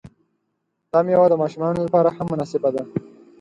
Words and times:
دا 0.91 0.99
میوه 1.07 1.27
د 1.29 1.35
ماشومانو 1.41 1.85
لپاره 1.87 2.09
هم 2.17 2.25
مناسبه 2.33 2.69
ده. 2.75 2.83